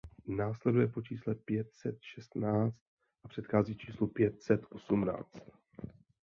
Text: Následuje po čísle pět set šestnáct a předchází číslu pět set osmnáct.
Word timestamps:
Následuje 0.27 0.87
po 0.87 1.01
čísle 1.01 1.35
pět 1.35 1.73
set 1.73 1.97
šestnáct 2.01 2.75
a 3.23 3.27
předchází 3.27 3.77
číslu 3.77 4.07
pět 4.07 4.41
set 4.41 4.61
osmnáct. 4.69 5.37